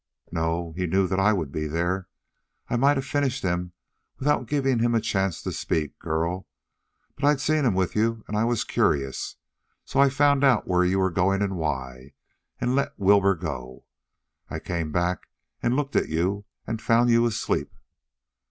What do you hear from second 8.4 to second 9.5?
was curious.